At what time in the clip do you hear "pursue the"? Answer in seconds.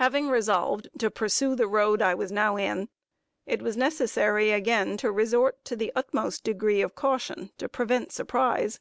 1.10-1.66